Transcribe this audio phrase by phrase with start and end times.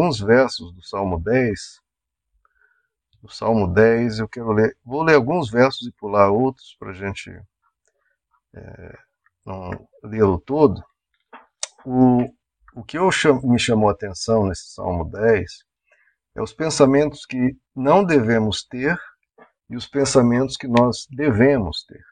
[0.00, 1.78] alguns versos do Salmo 10.
[3.22, 4.74] Do Salmo 10, eu quero ler.
[4.82, 7.30] Vou ler alguns versos e pular outros para a gente
[8.54, 8.98] é,
[9.44, 9.70] não
[10.02, 10.82] lê-lo todo.
[11.84, 12.24] O,
[12.74, 15.64] o que eu cham, me chamou a atenção nesse Salmo 10
[16.34, 18.98] é os pensamentos que não devemos ter
[19.68, 22.02] e os pensamentos que nós devemos ter.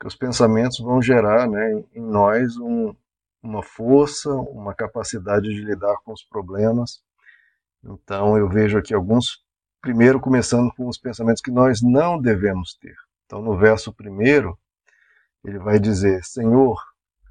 [0.00, 2.92] Que os pensamentos vão gerar né, em nós um,
[3.46, 7.02] uma força, uma capacidade de lidar com os problemas.
[7.84, 9.44] Então eu vejo aqui alguns,
[9.80, 12.96] primeiro começando com os pensamentos que nós não devemos ter.
[13.24, 14.58] Então no verso primeiro,
[15.44, 16.76] ele vai dizer: Senhor,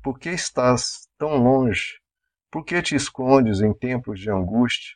[0.01, 1.99] por que estás tão longe?
[2.49, 4.95] Por que te escondes em tempos de angústia?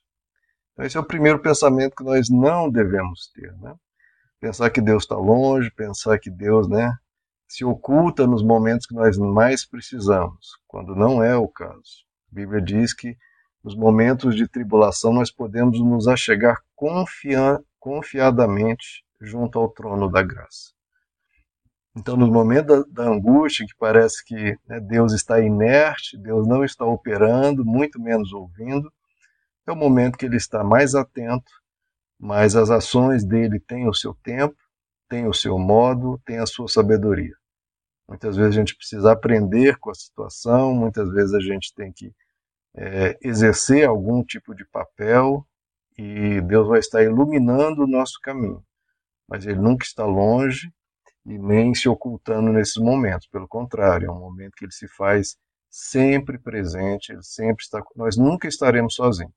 [0.72, 3.52] Então, esse é o primeiro pensamento que nós não devemos ter.
[3.58, 3.76] Né?
[4.40, 6.98] Pensar que Deus está longe, pensar que Deus né,
[7.50, 12.06] se oculta nos momentos que nós mais precisamos, quando não é o caso.
[12.32, 13.18] A Bíblia diz que
[13.64, 16.62] nos momentos de tribulação nós podemos nos achegar
[17.80, 20.72] confiadamente junto ao trono da graça.
[21.98, 26.64] Então, no momento da, da angústia, que parece que né, Deus está inerte, Deus não
[26.64, 28.94] está operando, muito menos ouvindo,
[29.68, 31.52] é o momento que ele está mais atento,
[32.18, 34.56] mas as ações dele têm o seu tempo,
[35.10, 37.39] têm o seu modo, têm a sua sabedoria.
[38.10, 42.12] Muitas vezes a gente precisa aprender com a situação, muitas vezes a gente tem que
[42.76, 45.46] é, exercer algum tipo de papel
[45.96, 48.66] e Deus vai estar iluminando o nosso caminho.
[49.28, 50.74] Mas Ele nunca está longe
[51.24, 53.28] e nem se ocultando nesses momentos.
[53.28, 55.38] Pelo contrário, é um momento que Ele se faz
[55.70, 57.80] sempre presente, Ele sempre está.
[57.96, 59.34] Nós nunca estaremos sozinhos.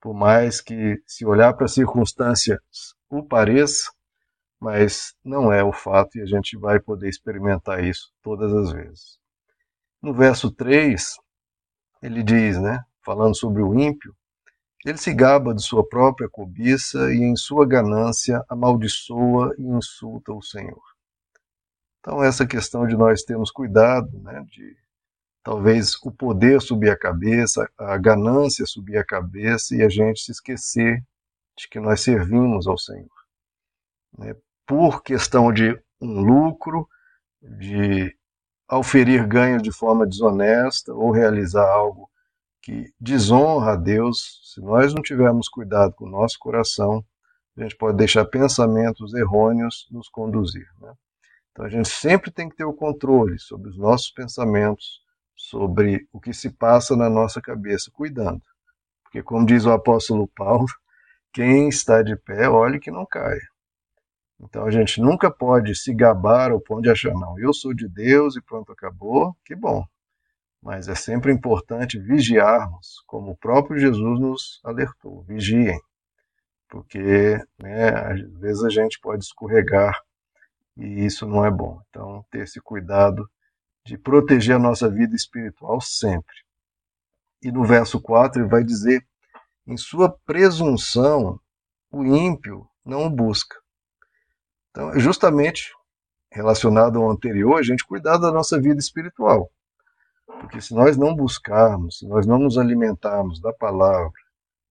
[0.00, 2.58] Por mais que, se olhar para as circunstâncias,
[3.08, 3.92] o pareça,
[4.60, 9.18] mas não é o fato e a gente vai poder experimentar isso todas as vezes.
[10.02, 11.16] No verso 3,
[12.02, 14.14] ele diz, né, falando sobre o ímpio,
[14.84, 20.42] ele se gaba de sua própria cobiça e em sua ganância amaldiçoa e insulta o
[20.42, 20.82] Senhor.
[22.00, 24.76] Então essa questão de nós termos cuidado, né, de
[25.42, 30.30] talvez o poder subir a cabeça, a ganância subir a cabeça e a gente se
[30.30, 31.02] esquecer
[31.56, 33.10] de que nós servimos ao Senhor.
[34.16, 34.34] Né?
[34.68, 36.86] Por questão de um lucro,
[37.40, 38.14] de
[38.68, 42.10] auferir ganhos de forma desonesta ou realizar algo
[42.60, 47.02] que desonra a Deus, se nós não tivermos cuidado com o nosso coração,
[47.56, 50.66] a gente pode deixar pensamentos errôneos nos conduzir.
[50.82, 50.92] Né?
[51.50, 55.00] Então a gente sempre tem que ter o controle sobre os nossos pensamentos,
[55.34, 58.42] sobre o que se passa na nossa cabeça, cuidando.
[59.02, 60.66] Porque, como diz o apóstolo Paulo,
[61.32, 63.40] quem está de pé, olhe que não caia.
[64.40, 67.88] Então a gente nunca pode se gabar ao ponto de achar, não, eu sou de
[67.88, 69.84] Deus e pronto, acabou, que bom.
[70.62, 75.80] Mas é sempre importante vigiarmos, como o próprio Jesus nos alertou: vigiem,
[76.68, 80.00] porque né, às vezes a gente pode escorregar
[80.76, 81.80] e isso não é bom.
[81.88, 83.28] Então, ter esse cuidado
[83.84, 86.34] de proteger a nossa vida espiritual sempre.
[87.42, 89.04] E no verso 4 ele vai dizer:
[89.66, 91.40] em sua presunção,
[91.90, 93.56] o ímpio não o busca.
[94.78, 95.72] Então, é justamente
[96.30, 99.50] relacionado ao anterior, a gente cuidar da nossa vida espiritual.
[100.24, 104.12] Porque se nós não buscarmos, se nós não nos alimentarmos da palavra,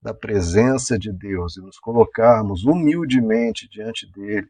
[0.00, 4.48] da presença de Deus e nos colocarmos humildemente diante dele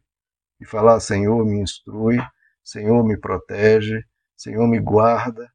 [0.60, 2.18] e falar: Senhor, me instrui,
[2.62, 4.04] Senhor, me protege,
[4.36, 5.50] Senhor, me guarda.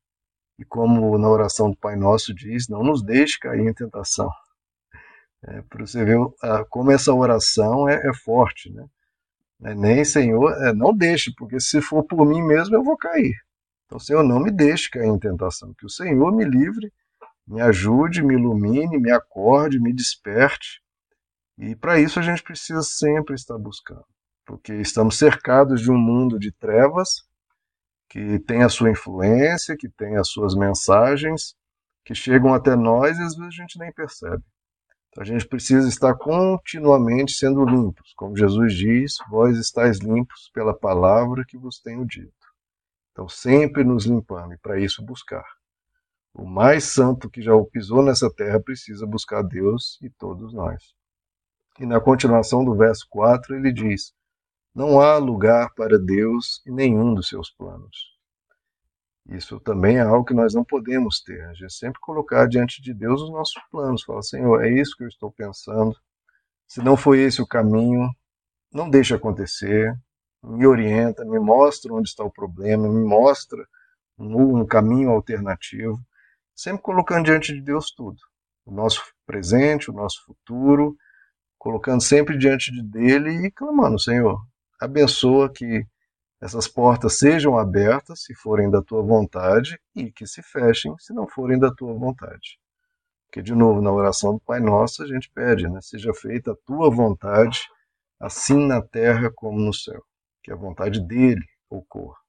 [0.60, 4.30] E como na oração do Pai Nosso diz, não nos deixe cair em tentação.
[5.46, 6.18] É, para você ver
[6.70, 8.86] como essa oração é, é forte, né?
[9.64, 9.74] Né?
[9.74, 13.34] Nem, Senhor, é, não deixe, porque se for por mim mesmo eu vou cair.
[13.86, 16.92] Então, Senhor, não me deixe cair em tentação, que o Senhor me livre,
[17.48, 20.82] me ajude, me ilumine, me acorde, me desperte.
[21.58, 24.06] E para isso a gente precisa sempre estar buscando,
[24.46, 27.24] porque estamos cercados de um mundo de trevas
[28.10, 31.56] que tem a sua influência, que tem as suas mensagens,
[32.04, 34.44] que chegam até nós e às vezes a gente nem percebe.
[35.14, 38.14] Então, a gente precisa estar continuamente sendo limpos.
[38.16, 42.34] Como Jesus diz, vós estáis limpos pela palavra que vos tenho dito.
[43.12, 45.46] Então, sempre nos limpando e para isso buscar.
[46.34, 50.96] O mais santo que já pisou nessa terra precisa buscar Deus e todos nós.
[51.80, 54.14] E na continuação do verso 4 ele diz:
[54.74, 58.13] Não há lugar para Deus em nenhum dos seus planos.
[59.26, 61.46] Isso também é algo que nós não podemos ter.
[61.46, 64.04] A gente sempre colocar diante de Deus os nossos planos.
[64.04, 65.96] Falar, Senhor, é isso que eu estou pensando.
[66.68, 68.10] Se não foi esse o caminho,
[68.72, 69.96] não deixe acontecer.
[70.44, 73.66] Me orienta, me mostra onde está o problema, me mostra
[74.18, 75.98] um, um caminho alternativo.
[76.54, 78.18] Sempre colocando diante de Deus tudo.
[78.66, 80.96] o nosso presente, o nosso futuro,
[81.58, 84.38] colocando sempre diante de dele e clamando, Senhor,
[84.80, 85.86] abençoa que
[86.44, 91.26] essas portas sejam abertas se forem da tua vontade e que se fechem se não
[91.26, 92.60] forem da tua vontade.
[93.26, 95.80] Porque, de novo, na oração do Pai Nosso, a gente pede, né?
[95.82, 97.62] Seja feita a tua vontade,
[98.20, 100.04] assim na terra como no céu.
[100.44, 102.20] Que a vontade dele ocorra.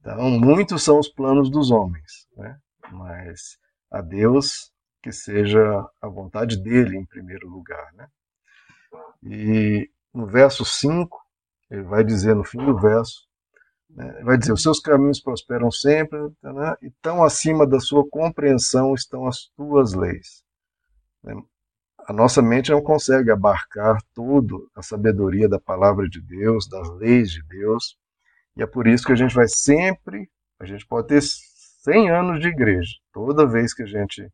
[0.00, 2.58] Então, muitos são os planos dos homens, né?
[2.90, 3.58] Mas
[3.90, 4.72] a Deus
[5.02, 8.08] que seja a vontade dele em primeiro lugar, né?
[9.22, 11.20] E no verso 5,
[11.70, 13.30] ele vai dizer no fim do verso,
[14.24, 19.26] vai dizer: Os seus caminhos prosperam sempre, né, e tão acima da sua compreensão estão
[19.26, 20.42] as tuas leis.
[21.22, 21.34] Né,
[22.06, 27.30] a nossa mente não consegue abarcar tudo a sabedoria da palavra de Deus, das leis
[27.30, 27.96] de Deus,
[28.56, 30.28] e é por isso que a gente vai sempre,
[30.58, 34.28] a gente pode ter 100 anos de igreja, toda vez que a gente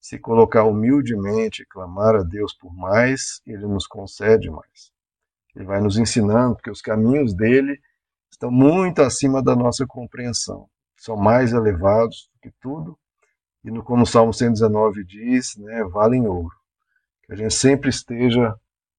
[0.00, 4.92] se colocar humildemente clamar a Deus por mais, Ele nos concede mais.
[5.56, 7.80] Ele vai nos ensinando, porque os caminhos dele
[8.34, 10.68] estão muito acima da nossa compreensão.
[10.96, 12.98] São mais elevados do que tudo.
[13.64, 16.54] E no, como o Salmo 119 diz, né, valem ouro.
[17.24, 18.54] Que a gente sempre esteja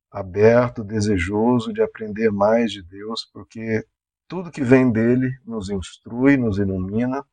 [0.09, 3.85] aberto, desejoso de aprender mais de Deus, porque
[4.27, 7.23] tudo que vem dele nos instrui, nos ilumina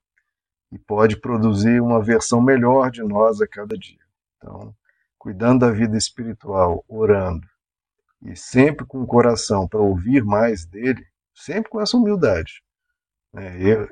[0.73, 4.01] e pode produzir uma versão melhor de nós a cada dia.
[4.37, 4.75] Então,
[5.17, 7.47] cuidando da vida espiritual, orando
[8.21, 12.63] e sempre com o coração para ouvir mais dele, sempre com essa humildade.
[13.35, 13.89] É, eu,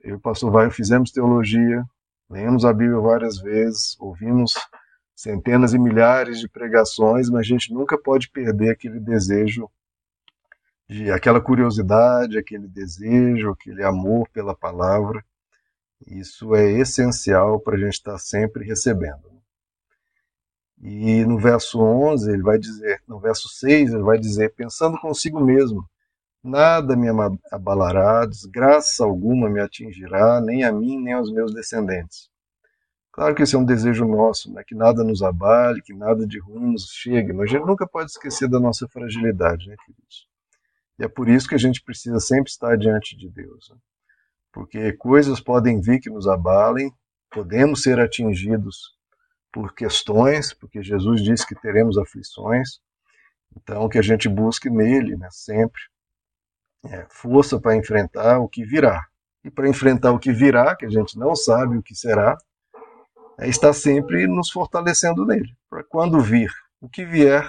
[0.00, 1.84] eu pastor Vai fizemos teologia,
[2.30, 4.54] lemos a Bíblia várias vezes, ouvimos
[5.14, 9.70] centenas e milhares de pregações, mas a gente nunca pode perder aquele desejo
[10.88, 15.24] de aquela curiosidade, aquele desejo, aquele amor pela palavra
[16.06, 19.32] isso é essencial para a gente estar sempre recebendo.
[20.80, 25.40] E no verso 11, ele vai dizer, no verso 6, ele vai dizer: pensando consigo
[25.40, 25.88] mesmo,
[26.44, 27.08] nada me
[27.50, 32.28] abalará, desgraça alguma me atingirá, nem a mim, nem aos meus descendentes.
[33.10, 34.62] Claro que esse é um desejo nosso, né?
[34.66, 38.10] que nada nos abale, que nada de ruim nos chegue, mas a gente nunca pode
[38.10, 40.28] esquecer da nossa fragilidade, né, queridos?
[40.98, 43.70] E é por isso que a gente precisa sempre estar diante de Deus.
[43.70, 43.76] Né?
[44.54, 46.92] porque coisas podem vir que nos abalem,
[47.28, 48.94] podemos ser atingidos
[49.52, 52.78] por questões, porque Jesus disse que teremos aflições,
[53.56, 55.82] então que a gente busque nele, né, sempre,
[56.86, 59.04] é, força para enfrentar o que virá.
[59.44, 62.36] E para enfrentar o que virá, que a gente não sabe o que será,
[63.38, 65.54] é estar sempre nos fortalecendo nele.
[65.68, 66.50] Para quando vir
[66.80, 67.46] o que vier,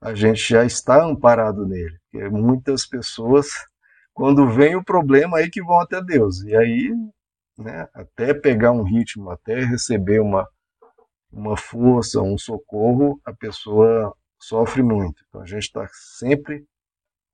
[0.00, 1.98] a gente já está amparado nele.
[2.10, 3.48] Porque muitas pessoas
[4.16, 6.42] quando vem o problema, aí que vão até Deus.
[6.42, 6.90] E aí,
[7.58, 10.48] né, até pegar um ritmo, até receber uma,
[11.30, 15.22] uma força, um socorro, a pessoa sofre muito.
[15.28, 16.66] Então a gente está sempre,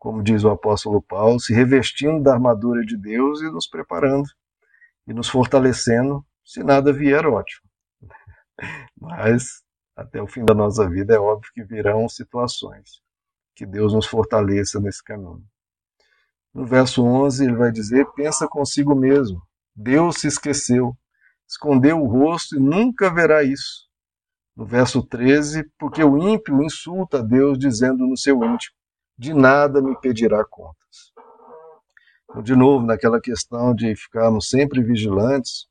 [0.03, 4.29] como diz o apóstolo Paulo, se revestindo da armadura de Deus e nos preparando
[5.07, 6.27] e nos fortalecendo.
[6.45, 7.71] Se nada vier, ótimo.
[9.01, 9.63] Mas
[9.95, 13.01] até o fim da nossa vida é óbvio que virão situações.
[13.55, 15.45] Que Deus nos fortaleça nesse caminho.
[16.53, 19.41] No verso 11, ele vai dizer: pensa consigo mesmo.
[19.73, 20.97] Deus se esqueceu,
[21.49, 23.89] escondeu o rosto e nunca verá isso.
[24.57, 28.82] No verso 13, porque o ímpio insulta a Deus, dizendo no seu íntimo:
[29.17, 31.13] de nada me pedirá contas.
[32.43, 35.67] De novo, naquela questão de ficarmos sempre vigilantes,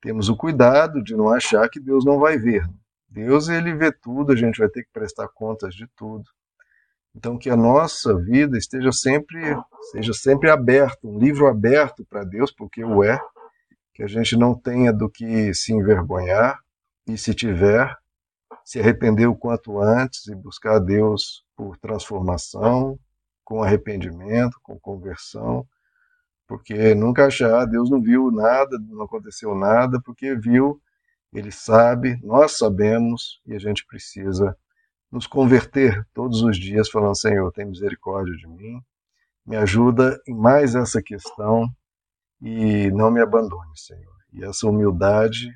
[0.00, 2.64] temos o cuidado de não achar que Deus não vai ver.
[3.08, 6.24] Deus, ele vê tudo, a gente vai ter que prestar contas de tudo.
[7.14, 9.56] Então que a nossa vida esteja sempre
[9.90, 13.18] seja sempre aberta, um livro aberto para Deus, porque o é,
[13.92, 16.60] que a gente não tenha do que se envergonhar
[17.08, 17.92] e se tiver,
[18.68, 22.98] se arrepender o quanto antes e buscar a Deus por transformação,
[23.42, 25.66] com arrependimento, com conversão,
[26.46, 30.82] porque nunca achar, Deus não viu nada, não aconteceu nada, porque viu,
[31.32, 34.54] ele sabe, nós sabemos e a gente precisa
[35.10, 38.82] nos converter todos os dias, falando: Senhor, tem misericórdia de mim,
[39.46, 41.70] me ajuda em mais essa questão
[42.38, 44.16] e não me abandone, Senhor.
[44.30, 45.50] E essa humildade,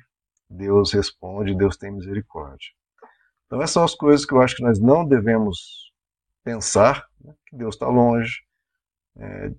[0.49, 2.71] Deus responde, Deus tem misericórdia.
[3.53, 5.91] Então, essas são as coisas que eu acho que nós não devemos
[6.43, 7.35] pensar, né?
[7.45, 8.41] que Deus está longe,
[9.15, 9.51] é,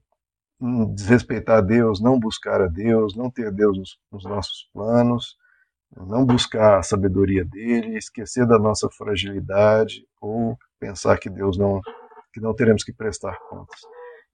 [0.93, 5.37] desrespeitar Deus, não buscar a Deus, não ter Deus nos, nos nossos planos,
[5.97, 11.81] não buscar a sabedoria dele, esquecer da nossa fragilidade ou pensar que Deus não
[12.33, 13.81] que não teremos que prestar contas.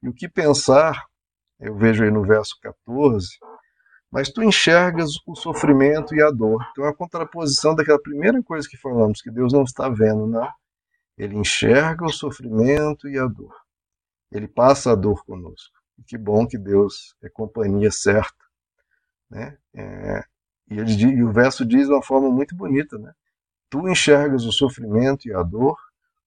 [0.03, 1.05] E o que pensar,
[1.59, 3.29] eu vejo aí no verso 14,
[4.11, 6.67] mas tu enxergas o sofrimento e a dor.
[6.73, 10.49] Então, é a contraposição daquela primeira coisa que falamos, que Deus não está vendo, não.
[11.17, 13.55] Ele enxerga o sofrimento e a dor.
[14.33, 15.79] Ele passa a dor conosco.
[15.99, 18.45] E que bom que Deus é companhia certa.
[19.29, 19.57] Né?
[19.75, 20.25] É,
[20.71, 23.13] e, ele, e o verso diz de uma forma muito bonita, né?
[23.69, 25.77] Tu enxergas o sofrimento e a dor,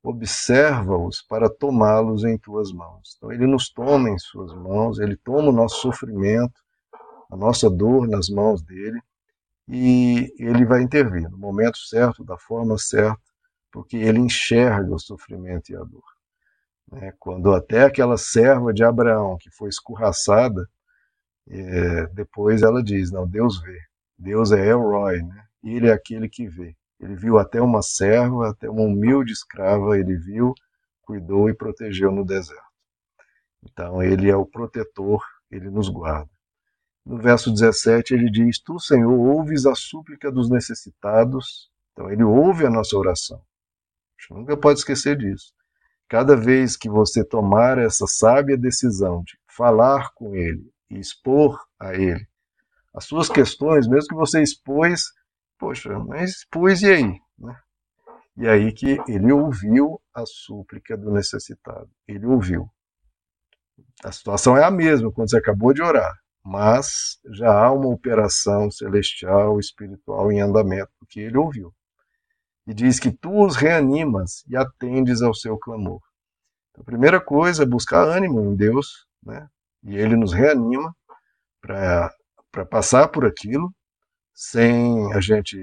[0.02, 3.16] observa-os para tomá-los em tuas mãos.
[3.18, 6.63] Então ele nos toma em suas mãos, ele toma o nosso sofrimento,
[7.34, 9.02] a nossa dor nas mãos dele
[9.68, 13.20] e ele vai intervir no momento certo, da forma certa,
[13.72, 16.04] porque ele enxerga o sofrimento e a dor.
[16.92, 20.70] É, quando até aquela serva de Abraão que foi escorraçada,
[21.50, 23.80] é, depois ela diz: Não, Deus vê.
[24.16, 25.46] Deus é Elroy, né?
[25.64, 26.76] ele é aquele que vê.
[27.00, 30.54] Ele viu até uma serva, até uma humilde escrava, ele viu,
[31.02, 32.62] cuidou e protegeu no deserto.
[33.64, 36.33] Então, ele é o protetor, ele nos guarda.
[37.06, 41.70] No verso 17, ele diz: Tu, Senhor, ouves a súplica dos necessitados.
[41.92, 43.38] Então, ele ouve a nossa oração.
[43.38, 45.54] A gente nunca pode esquecer disso.
[46.08, 51.94] Cada vez que você tomar essa sábia decisão de falar com ele e expor a
[51.94, 52.28] ele
[52.94, 55.02] as suas questões, mesmo que você expôs,
[55.58, 57.20] poxa, mas expôs e aí?
[57.40, 57.60] Né?
[58.38, 61.90] E aí que ele ouviu a súplica do necessitado.
[62.08, 62.70] Ele ouviu.
[64.04, 68.70] A situação é a mesma quando você acabou de orar, mas já há uma operação
[68.70, 71.74] celestial, espiritual em andamento, porque ele ouviu.
[72.68, 76.02] E diz que tu os reanimas e atendes ao seu clamor.
[76.72, 79.48] Então, a primeira coisa é buscar ânimo em Deus, né?
[79.84, 80.96] e ele nos reanima
[81.62, 83.74] para passar por aquilo
[84.34, 85.58] sem a gente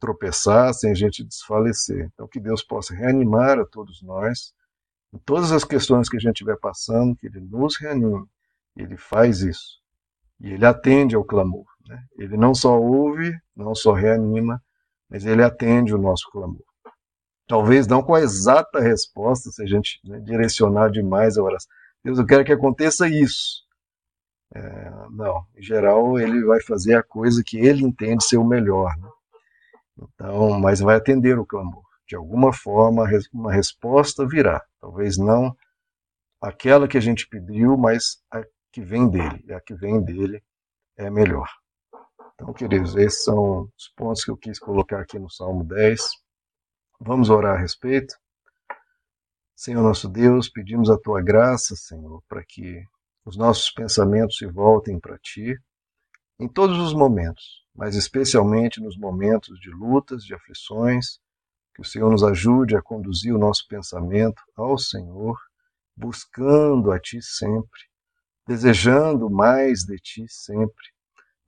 [0.00, 2.10] tropeçar, sem a gente desfalecer.
[2.12, 4.52] Então, que Deus possa reanimar a todos nós,
[5.12, 8.26] em todas as questões que a gente estiver passando, que Ele nos reanime.
[8.76, 9.83] Ele faz isso.
[10.44, 11.64] E Ele atende ao clamor.
[11.88, 11.98] Né?
[12.18, 14.62] Ele não só ouve, não só reanima,
[15.08, 16.62] mas Ele atende o nosso clamor.
[17.46, 21.70] Talvez não com a exata resposta, se a gente né, direcionar demais a oração.
[22.02, 23.64] Deus, eu quero que aconteça isso.
[24.54, 28.94] É, não, em geral ele vai fazer a coisa que ele entende ser o melhor.
[28.98, 29.08] Né?
[29.98, 31.82] Então, mas vai atender o clamor.
[32.06, 34.62] De alguma forma, uma resposta virá.
[34.78, 35.56] Talvez não
[36.40, 38.18] aquela que a gente pediu, mas
[38.74, 39.44] que vem dele.
[39.46, 40.42] E a que vem dele
[40.96, 41.48] é melhor.
[42.34, 46.00] Então, queridos, esses são os pontos que eu quis colocar aqui no Salmo 10.
[46.98, 48.16] Vamos orar a respeito.
[49.54, 52.82] Senhor nosso Deus, pedimos a tua graça, Senhor, para que
[53.24, 55.56] os nossos pensamentos se voltem para Ti
[56.40, 61.20] em todos os momentos, mas especialmente nos momentos de lutas, de aflições,
[61.76, 65.38] que o Senhor nos ajude a conduzir o nosso pensamento ao Senhor,
[65.96, 67.93] buscando a Ti sempre,
[68.46, 70.86] desejando mais de Ti sempre,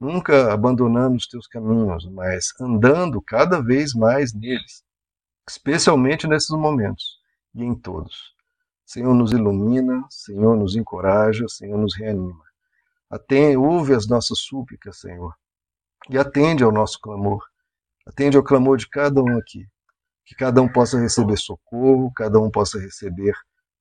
[0.00, 4.82] nunca abandonando os Teus caminhos, mas andando cada vez mais neles,
[5.48, 7.18] especialmente nesses momentos
[7.54, 8.34] e em todos.
[8.84, 12.44] Senhor nos ilumina, Senhor nos encoraja, Senhor nos reanima.
[13.10, 15.34] Atende, ouve as nossas súplicas, Senhor,
[16.08, 17.44] e atende ao nosso clamor.
[18.06, 19.66] Atende ao clamor de cada um aqui.
[20.24, 23.34] Que cada um possa receber socorro, cada um possa receber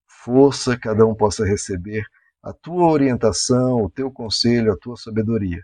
[0.08, 2.04] força, cada um possa receber
[2.46, 5.64] a tua orientação, o teu conselho, a tua sabedoria.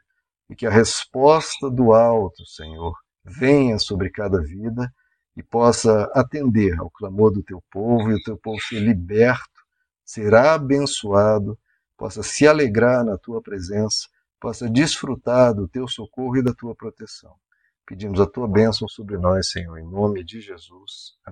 [0.49, 4.91] E que a resposta do alto, Senhor, venha sobre cada vida
[5.37, 9.61] e possa atender ao clamor do teu povo e o teu povo ser liberto,
[10.03, 11.55] será abençoado,
[11.95, 14.09] possa se alegrar na tua presença,
[14.39, 17.35] possa desfrutar do teu socorro e da tua proteção.
[17.85, 21.13] Pedimos a tua bênção sobre nós, Senhor, em nome de Jesus.
[21.23, 21.29] Amém.